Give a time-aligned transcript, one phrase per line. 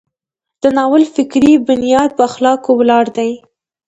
[0.61, 3.31] د ناول فکري بنیاد په اخلاقو ولاړ دی.